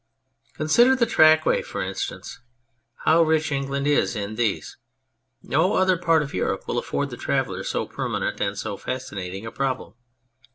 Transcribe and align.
Consider 0.55 0.95
the 0.95 1.05
Track 1.05 1.45
ways, 1.45 1.67
for 1.67 1.83
instance. 1.83 2.39
How 3.05 3.21
rich 3.21 3.51
England 3.51 3.85
is 3.85 4.15
in 4.15 4.33
these! 4.33 4.77
No 5.43 5.75
other 5.75 5.95
part 5.95 6.23
of 6.23 6.33
Europe 6.33 6.67
will 6.67 6.79
afford 6.79 7.11
the 7.11 7.17
traveller 7.17 7.63
so 7.63 7.85
permanent 7.85 8.41
and 8.41 8.57
so 8.57 8.77
fas 8.77 9.07
cinating 9.11 9.45
a 9.45 9.51
problem. 9.51 9.93